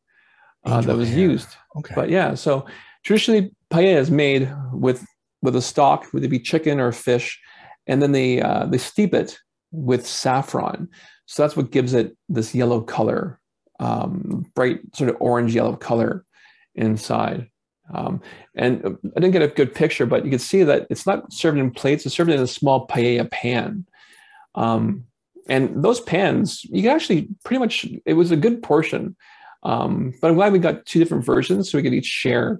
[0.65, 1.19] uh, that was hair.
[1.19, 1.49] used.
[1.77, 1.93] Okay.
[1.95, 2.65] But yeah, so
[3.03, 5.05] traditionally paella is made with
[5.41, 7.39] with a stock, whether it be chicken or fish,
[7.87, 9.37] and then they uh, they steep it
[9.71, 10.89] with saffron.
[11.25, 13.39] So that's what gives it this yellow color,
[13.79, 16.25] um, bright sort of orange yellow color
[16.75, 17.49] inside.
[17.93, 18.21] Um,
[18.55, 21.31] and uh, I didn't get a good picture, but you can see that it's not
[21.33, 23.85] served in plates; it's served in a small paella pan.
[24.55, 25.05] Um,
[25.47, 27.87] and those pans, you can actually pretty much.
[28.05, 29.15] It was a good portion.
[29.63, 32.59] Um, but I'm glad we got two different versions so we could each share.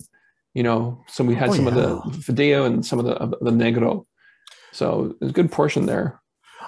[0.56, 3.30] You know, so we had Oh, some of the fideo and some of the of
[3.42, 4.06] the negro.
[4.72, 6.20] So there's a good portion there.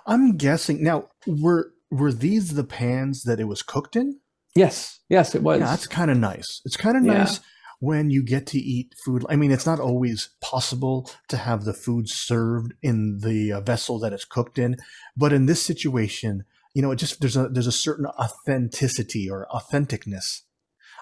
[0.06, 4.20] I'm guessing now were were these the pans that it was cooked in?
[4.56, 5.60] Yes, yes, it was.
[5.60, 6.62] Yeah, that's kind of nice.
[6.66, 7.18] It's kind of Yeah.
[7.20, 7.40] nice
[7.82, 9.26] when you get to eat food.
[9.28, 13.98] I mean, it's not always possible to have the food served in the uh, vessel
[14.00, 14.78] that it's cooked in,
[15.18, 19.48] but in this situation, you know, it just there's a there's a certain authenticity or
[19.52, 20.42] authenticness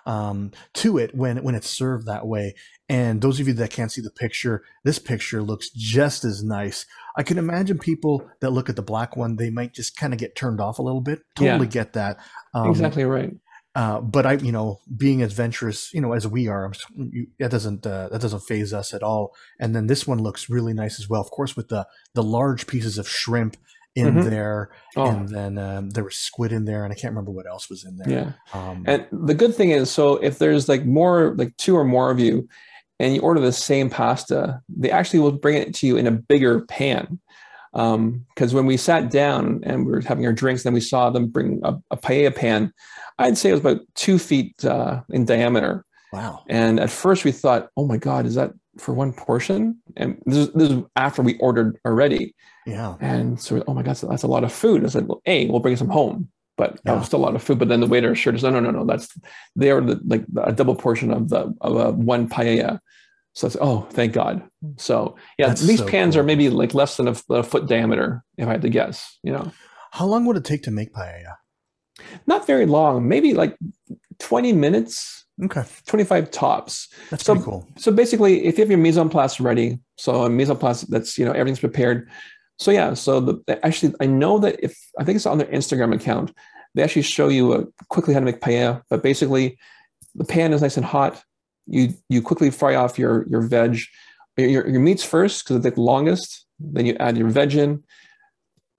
[0.06, 2.56] um, to it when when it's served that way.
[2.88, 6.86] And those of you that can't see the picture, this picture looks just as nice.
[7.18, 10.20] I can imagine people that look at the black one, they might just kind of
[10.20, 11.20] get turned off a little bit.
[11.40, 11.52] Yeah.
[11.52, 12.18] Totally get that.
[12.54, 13.34] Um, exactly right.
[13.76, 17.86] Uh, but I, you know, being adventurous, you know, as we are, you, that doesn't
[17.86, 19.34] uh, that doesn't phase us at all.
[19.60, 21.22] And then this one looks really nice as well.
[21.22, 23.58] Of course, with the the large pieces of shrimp
[23.96, 24.24] in Mhm.
[24.30, 27.48] there, Oh, and then um, there was squid in there, and I can't remember what
[27.48, 28.10] else was in there.
[28.10, 28.32] yeah.
[28.54, 32.12] Um, And the good thing is, so if there's like more, like two or more
[32.12, 32.48] of you,
[33.00, 36.12] and you order the same pasta, they actually will bring it to you in a
[36.12, 37.20] bigger pan.
[37.72, 41.28] Because when we sat down and we were having our drinks, then we saw them
[41.28, 42.74] bring a, a paella pan.
[43.18, 45.86] I'd say it was about two feet uh, in diameter.
[46.14, 46.44] wow.
[46.50, 49.78] And at first we thought, oh my God, is that for one portion?
[49.98, 52.34] And this is, this is after we ordered already.
[52.66, 52.96] Yeah.
[53.02, 54.86] And so, oh my God, so that's a lot of food.
[54.86, 56.98] I said, well, A, we'll bring some home, but that Yeah.
[56.98, 57.60] was still a lot of food.
[57.60, 59.10] But then the waiter assured us, no, no, no, no, that's
[59.56, 62.80] they are the, like a double portion of the of a one paella.
[63.40, 64.44] So oh, thank God.
[64.76, 66.22] So yeah, That's these so pans cool.
[66.22, 69.18] are maybe like less than a, a foot diameter, if I had to guess.
[69.24, 69.52] You know,
[69.92, 71.36] How long would it take to make paella?
[72.28, 73.58] not very long, maybe like
[74.20, 76.90] twenty minutes, Okay, twenty five tops.
[77.10, 77.68] that's So- pretty cool.
[77.78, 80.82] So basically, if you have your mise en place ready, so a mise en place
[80.82, 82.10] that's you know everything's prepared.
[82.58, 85.96] So yeah, so the actually I know that if I think it's on their Instagram
[85.96, 86.34] account,
[86.76, 88.82] they actually show you uh, quickly how to make paella.
[88.90, 89.58] But basically,
[90.16, 91.24] the pan is nice and hot.
[91.70, 93.80] You you quickly fry off your your veg,
[94.38, 96.46] your, your meats first because they take the longest.
[96.60, 97.84] Then you add your veg in,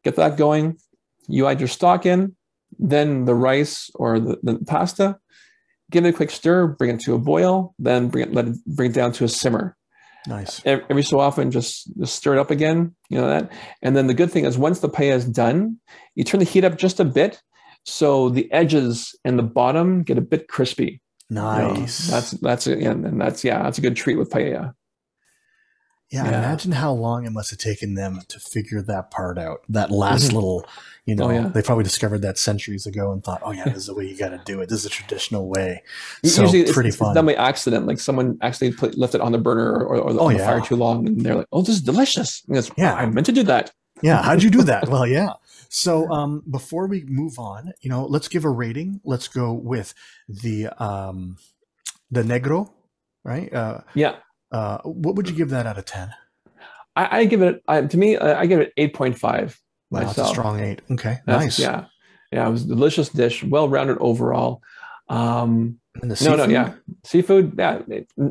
[0.05, 0.77] get that going.
[1.29, 2.37] You add your stock in,
[2.79, 5.19] then the rice or the, the pasta.
[5.91, 8.57] Give it a quick stir, bring it to a boil, then bring it let it
[8.67, 9.77] bring it down to a simmer
[10.27, 10.61] Nice.
[10.67, 13.51] ev- every so often just, just stir it up again you know that
[13.81, 15.79] and then the good thing is once the paella is done
[16.15, 17.41] you turn the heat up just a bit
[17.85, 21.01] so the edges and the bottom get a bit crispy
[21.31, 22.09] Nice.
[22.09, 24.75] that's that's it and, and that's yeah that's a good treat with paella
[26.13, 26.39] Yeah, Yeah.
[26.41, 29.61] imagine how long it must have taken them to figure that part out.
[29.69, 30.35] That last Mhm.
[30.35, 30.67] little,
[31.07, 31.47] you know, Oh, yeah.
[31.55, 34.17] they probably discovered that centuries ago and thought, "Oh yeah, this is the way you
[34.19, 34.69] got to do it.
[34.69, 35.85] This is a traditional way."
[36.25, 37.15] So usually it's, pretty it's fun.
[37.15, 40.19] done by accident like someone actually put left it on the burner or, or the,
[40.19, 40.47] Oh, on the yeah.
[40.47, 42.95] fire too long and they're like oh this is delicious it's, Yeah.
[42.95, 43.71] i meant to do that
[44.03, 44.89] yeah, how'd you do that?
[44.93, 45.35] well, yeah.
[45.73, 49.01] So um, before we move on, you know, let's give a rating.
[49.05, 49.95] Let's go with
[50.29, 51.39] the um,
[52.11, 52.71] the negro,
[53.25, 53.53] right?
[53.55, 54.17] Uh, yeah
[54.53, 56.11] uh, what would you give that out of ten?
[56.97, 59.57] i, I give it I, to me I, I give it 8.5
[59.93, 60.83] Wow, it's a strong eight.
[60.91, 61.59] Okay, That's- nice.
[61.61, 61.85] Yeah.
[62.33, 62.49] Yeah.
[62.49, 64.61] It was a delicious dish, well rounded overall.
[65.09, 66.39] Um, And the no, seafood?
[66.39, 67.55] no, yeah, seafood.
[67.59, 67.83] Yeah,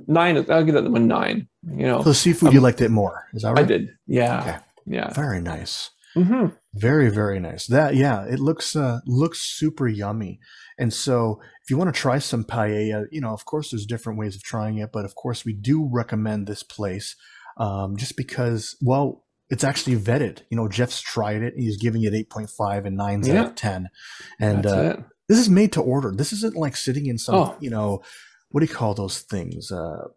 [0.07, 0.37] nine.
[0.49, 1.47] I'll give that one nine.
[1.65, 3.27] You know, So seafood, Um, you liked it more.
[3.33, 3.63] Is that right?
[3.63, 3.95] I did.
[4.07, 4.57] Yeah, Okay.
[4.87, 5.13] yeah.
[5.13, 5.89] Very nice.
[6.15, 7.65] hmm Very, very nice.
[7.67, 10.39] That yeah, it looks uh looks super yummy.
[10.77, 14.19] And so if you want to try some paella, you know, of course there's different
[14.19, 17.15] ways of trying it, but of course we do recommend this place
[17.57, 20.43] um, just because, well, it's actually vetted.
[20.49, 21.55] You know, Jeff's tried it.
[21.55, 23.89] And he's giving it 8.5 and 9s out of 10.
[24.39, 25.05] And That's uh, it.
[25.27, 26.13] this is made to order.
[26.15, 27.57] This isn't like sitting in some, Oh.
[27.59, 28.01] you know,
[28.51, 29.71] what do you call those things?
[29.71, 30.07] Uh,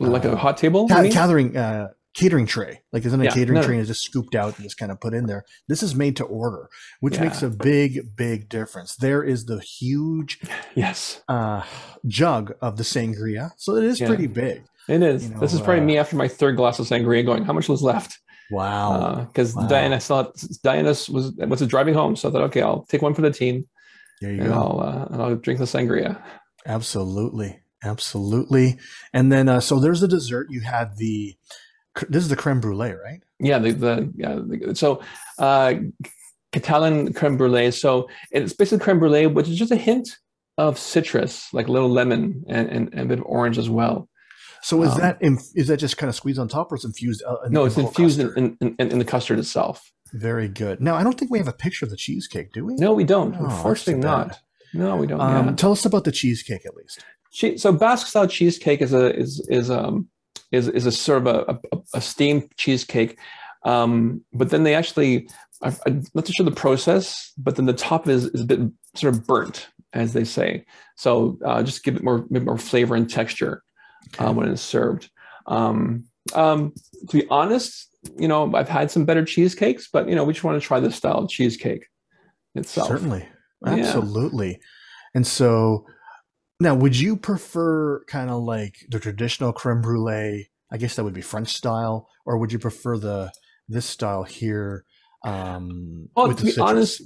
[0.00, 0.88] Like a uh, hot table.
[0.88, 2.80] ca- gathering, uh, catering tray.
[2.92, 5.00] Like isn't a Yeah, catering no, tray is just scooped out and just kind of
[5.00, 5.44] put in there.
[5.68, 6.68] This is made to order,
[7.00, 7.24] which Yeah.
[7.24, 8.96] makes a big, big difference.
[8.96, 10.40] There is the huge
[10.74, 11.62] yes, uh,
[12.06, 14.08] jug of the sangria, so it is Yeah.
[14.08, 14.64] pretty big.
[14.88, 15.24] it is.
[15.28, 17.24] You know, this is probably uh, me after my third glass of sangria.
[17.24, 18.18] Going, how much was left?
[18.50, 19.66] Wow, Because Wow.
[19.68, 20.26] Diana saw
[20.64, 23.64] Diana was was driving home, so I thought, okay, I'll take one for the team,
[24.22, 24.54] there you and go.
[24.54, 26.20] I'll uh, and I'll drink the sangria.
[26.64, 28.78] Absolutely, absolutely.
[29.12, 30.46] And then, uh, so there's the dessert.
[30.50, 31.36] You had the.
[32.08, 33.22] This is the creme brulee, right?
[33.40, 34.34] Yeah, the the yeah.
[34.34, 35.02] The, so,
[35.38, 35.74] uh,
[36.52, 37.70] Catalan creme brulee.
[37.70, 40.08] So it's basically creme brulee, which is just a hint
[40.56, 44.08] of citrus, like a little lemon and, and, and a bit of orange as well.
[44.62, 45.18] So is Um, that
[45.54, 47.22] is that just kind of squeezed on top, or is it infused?
[47.24, 49.92] Uh, in No, it's infused in, in, in, the custard itself.
[50.12, 50.80] Very good.
[50.80, 52.74] Now, I don't think we have a picture of the cheesecake, do we?
[52.74, 53.36] No, we don't.
[53.36, 54.40] Oh, Unfortunately, not.
[54.74, 55.20] No, we don't.
[55.20, 55.54] Um, yeah.
[55.54, 57.04] Tell us about the cheesecake at least.
[57.30, 60.08] Che- so Basque style cheesecake is a is is um
[60.52, 63.18] is is a sort of a, a, a steamed cheesecake,
[63.64, 65.28] um, but then they actually
[65.62, 68.60] I- I'm not too sure the process, but then the top is is a bit
[68.94, 70.64] sort of burnt, as they say.
[70.96, 73.62] So uh, just give it more bit more flavor and texture
[74.18, 75.10] uh, when it's served.
[75.46, 76.72] Um, um,
[77.08, 80.44] to be honest, you know I've had some better cheesecakes, but you know we just
[80.44, 81.86] want to try this style of cheesecake
[82.54, 82.88] itself.
[82.88, 83.28] Certainly.
[83.66, 83.74] Yeah.
[83.74, 84.60] Absolutely.
[85.14, 85.86] And so
[86.60, 90.48] now would you prefer kind of like the traditional creme brulee?
[90.70, 93.32] I guess that would be French style, or would you prefer the
[93.68, 94.84] this style here?
[95.24, 96.70] Um Well, with to the be citrus?
[96.70, 97.02] honest,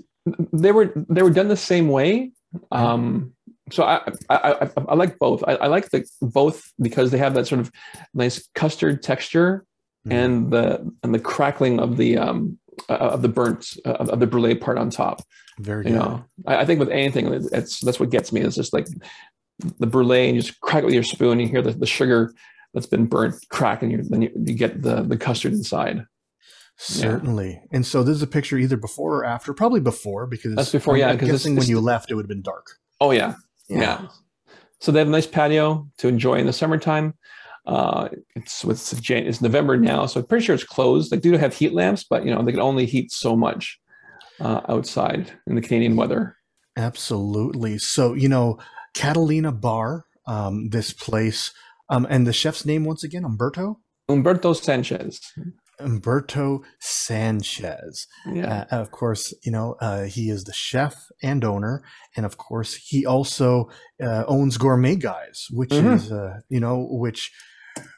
[0.52, 2.32] they were they were done the same way.
[2.70, 3.32] Um,
[3.70, 5.42] so I I, I, I like both.
[5.46, 7.70] I, I like the both because they have that sort of
[8.14, 9.64] nice custard texture
[10.06, 10.12] Mhm.
[10.12, 14.26] and the and the crackling of the um uh, of the burnt uh, of the
[14.26, 15.22] brulee part on top.
[15.60, 15.98] very You good.
[15.98, 18.40] know, I, I think with anything, it's that's what gets me.
[18.40, 18.88] It's just like
[19.78, 21.40] the brulee, and you just crack it with your spoon.
[21.40, 22.32] You hear the, the sugar
[22.74, 26.04] that's been burnt crack, and you then you, you get the the custard inside.
[26.78, 27.60] Certainly.
[27.70, 30.94] And so this is a picture either before or after, probably before because That's before,
[30.94, 32.66] I'm- yeah, I'm 'cause it's- guessing when you left it would have been dark.
[33.00, 33.34] Oh yeah,
[33.68, 34.08] Yeah.
[34.80, 37.14] So they have a nice patio to enjoy in the summertime.
[37.66, 41.12] Uh, it's it's it's November now, so I'm pretty sure it's closed.
[41.12, 43.78] They do have heat lamps, but you know they can only heat so much
[44.40, 46.36] uh, outside in the Canadian weather.
[46.76, 47.78] Absolutely.
[47.78, 48.58] So, you know,
[48.94, 51.52] Catalina Bar, um, this place,
[51.88, 53.80] um, and the chef's name once again, Umberto?
[54.08, 55.20] Umberto Sanchez.
[55.80, 58.06] Umberto Sanchez.
[58.26, 61.82] Yeah, Uh, of course, you know, uh, he is the chef and owner.
[62.16, 63.68] And of course, he also
[64.02, 65.94] uh, owns Gourmet Guys, which Mhm.
[65.96, 67.32] is, uh, you know, which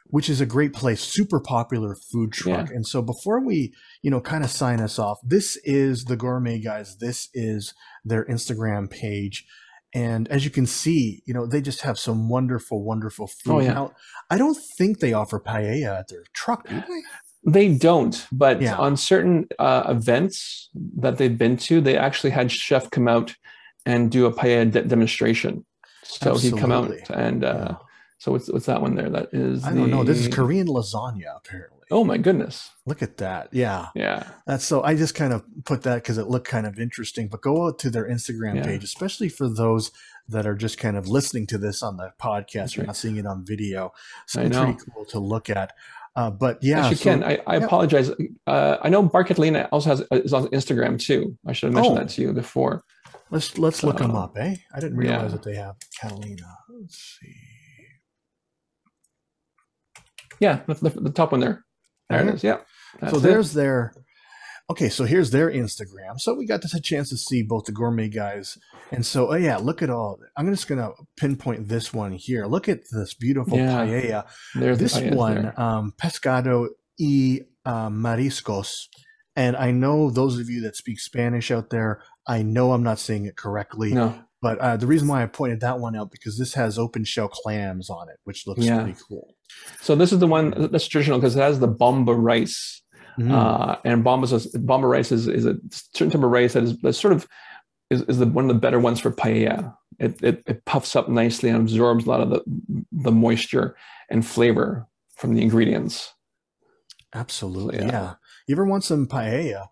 [0.07, 2.71] which is a great place, super popular food truck.
[2.71, 6.61] And so before we, you know, kind of sign us off, this is the Gourmet
[6.61, 6.99] Guys.
[6.99, 9.45] This is their Instagram page.
[9.95, 13.53] And as you can see, you know, they just have some wonderful, wonderful food.
[13.53, 13.75] Oh, yeah.
[13.75, 13.93] Now,
[14.29, 17.03] I don't think they offer paella at their truck, do they?
[17.47, 18.77] they don't, but Yeah.
[18.77, 23.37] on certain uh, events that they've been to, they actually had chef come out
[23.87, 25.65] and do a paella de- demonstration.
[26.03, 27.77] So he'd come out and uh, Yeah.
[28.19, 29.11] so what's what's that one there?
[29.11, 30.05] That is I don't know.
[30.05, 31.74] This is Korean lasagna, apparently.
[31.91, 32.71] Oh my goodness!
[32.87, 33.49] Look at that.
[33.53, 33.89] Yeah.
[33.95, 34.27] Yeah.
[34.47, 37.29] That's so I just kind of put that because it looked kind of interesting.
[37.29, 38.65] But go out to their Instagram Yeah.
[38.65, 39.91] page, especially for those
[40.29, 42.79] that are just kind of listening to this on the podcast.
[42.79, 42.87] Right.
[42.87, 43.93] not seeing it on video.
[44.27, 44.65] So I it's know.
[44.65, 45.75] pretty cool to look at.
[46.17, 47.25] Uh, but yeah, Yes, you so- can.
[47.25, 47.65] I, I yeah.
[47.65, 48.11] apologize.
[48.47, 51.37] Uh, I know Bar Catalina also has is on Instagram too.
[51.47, 52.01] I should have mentioned Oh.
[52.01, 52.85] that to you before.
[53.31, 54.55] let's let's look them Uh, up, eh?
[54.75, 55.29] I didn't realize yeah.
[55.29, 56.57] that they have Catalina.
[56.69, 57.35] Let's see.
[60.41, 61.65] Yeah, the, the top one there.
[62.11, 62.45] There it is.
[62.45, 62.59] Yeah.
[63.11, 63.21] So it.
[63.21, 63.93] there's their
[64.71, 67.73] okay so here's their instagram so we got this a chance to see both the
[67.73, 68.57] gourmet guys
[68.91, 72.67] and so oh yeah look at all i'm just gonna pinpoint this one here look
[72.67, 73.85] at this beautiful Yeah.
[73.85, 75.61] paella There's this one there.
[75.61, 78.87] um pescado y uh, mariscos
[79.37, 82.99] and i know those of you that speak spanish out there i know i'm not
[82.99, 84.19] saying it correctly No.
[84.41, 87.29] but uh, the reason why i pointed that one out because this has open shell
[87.29, 88.83] clams on it which looks Yeah.
[88.83, 89.34] pretty cool
[89.81, 92.83] So this is the one that's traditional because it has the bomba rice.
[93.19, 93.31] Mm.
[93.31, 96.99] Uh, and bomba, bomba rice is, is a certain type of rice that is that's
[96.99, 97.29] sort of
[97.91, 99.77] is, is the, one of the better ones for paella.
[99.99, 102.43] it, it, it puffs up nicely and absorbs a lot of the
[102.91, 103.77] the moisture
[104.11, 106.13] and flavor from the ingredients.
[107.15, 107.93] Absolutely, so, yeah.
[107.93, 108.15] yeah.
[108.47, 109.67] You ever want some paella?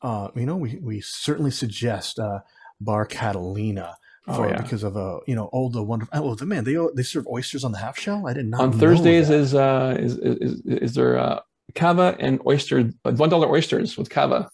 [0.00, 2.40] Uh, you know, we we certainly suggest uh,
[2.80, 3.96] Bar Catalina.
[4.28, 4.62] Oh, for, oh, yeah.
[4.62, 7.26] because of a uh, you know all the wonderful oh the man they they serve
[7.26, 10.94] oysters on the half shell I did not on Thursdays is uh is is is
[10.94, 11.40] there uh
[11.74, 14.48] cava and oyster one dollar oysters with cava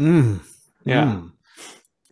[0.00, 0.40] mm.
[0.84, 1.32] yeah mm.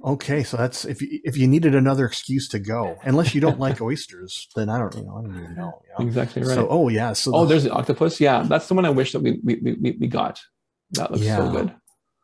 [0.03, 3.59] Okay, so that's if you if you needed another excuse to go, unless you don't
[3.59, 5.83] like oysters, then I don't you know I don't even know.
[5.85, 6.07] You know?
[6.07, 6.55] Exactly right.
[6.55, 8.19] So oh yeah, so oh the, there's the octopus.
[8.19, 10.41] Yeah, that's the one I wish that we we we, we got.
[10.93, 11.75] That looks yeah, so good.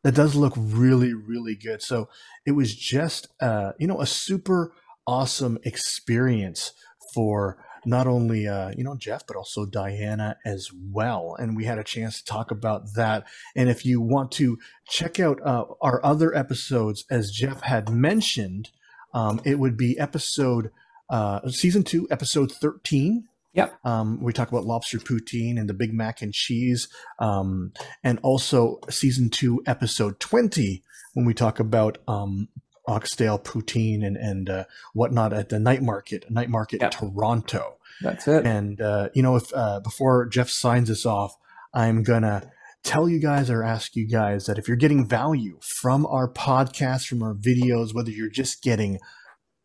[0.07, 1.83] That does look really really good.
[1.83, 2.09] So
[2.47, 4.73] it was just uh you know a super
[5.05, 6.73] awesome experience
[7.12, 11.35] for not only uh, you know Jeff, but also Diana as well.
[11.37, 13.27] And we had a chance to talk about that.
[13.57, 18.71] And if you want to check out uh, our other episodes, as Jeff had mentioned,
[19.12, 20.71] um, it would be episode
[21.11, 23.25] uh, season two, episode thirteen.
[23.57, 23.71] Yeah.
[23.85, 26.88] Um, we talk about lobster poutine and the Big Mac and cheese,
[27.19, 27.73] um,
[28.05, 32.49] and also season two, episode twenty, when we talk about um,
[32.87, 36.90] oxtail poutine and and uh, whatnot at the night market, night market yep.
[36.90, 37.79] Toronto.
[38.03, 38.45] That's it.
[38.45, 41.35] And uh, you know, if uh, before Jeff signs us off,
[41.73, 42.51] I'm gonna
[42.83, 47.07] tell you guys or ask you guys that if you're getting value from our podcast,
[47.07, 48.99] from our videos, whether you're just getting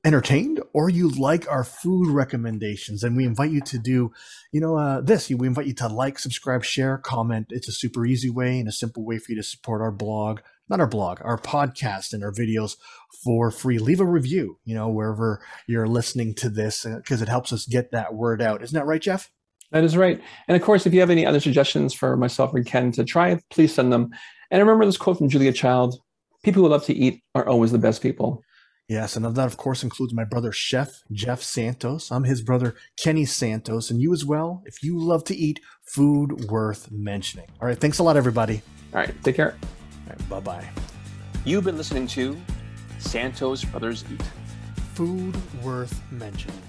[0.04, 4.12] entertained or you like our food recommendations and we invite you to do
[4.52, 8.04] you know uh, this we invite you to like subscribe share comment it's a super
[8.04, 10.40] easy way and a simple way for you to support our blog
[10.72, 12.78] not our blog, our podcast and our videos
[13.24, 13.78] for free.
[13.78, 17.68] Leave a review, you know, wherever you're listening to this, because uh, it helps us
[17.68, 18.64] get that word out.
[18.64, 19.30] Isn't that right, Jeff?
[19.72, 20.20] That is right.
[20.48, 23.38] And of course, if you have any other suggestions for myself or Ken to try,
[23.50, 24.12] please send them.
[24.50, 26.00] And I remember this quote from Julia Child
[26.44, 28.42] People who love to eat are always the best people.
[28.92, 32.12] Yes, and that, of course, includes my brother, Chef Jeff Santos.
[32.12, 36.50] I'm his brother, Kenny Santos, and you as well, if you love to eat, food
[36.52, 37.48] worth mentioning.
[37.62, 38.62] All right, thanks a lot, everybody.
[38.94, 39.56] All right, take care.
[40.10, 40.70] Right, bye bye.
[41.46, 42.38] You've been listening to
[43.00, 44.22] Santos Brothers Eat.
[44.94, 46.62] Food worth mentioning.